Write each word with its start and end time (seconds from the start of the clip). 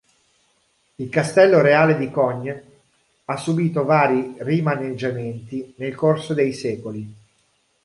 Il 0.95 1.09
castello 1.09 1.61
reale 1.61 1.95
di 1.95 2.09
Cogne 2.09 2.63
ha 3.25 3.37
subito 3.37 3.85
vari 3.85 4.33
rimaneggiamenti 4.39 5.75
nel 5.77 5.93
corso 5.93 6.33
dei 6.33 6.53
secoli. 6.53 7.13